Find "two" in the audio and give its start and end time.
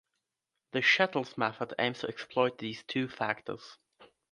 2.87-3.07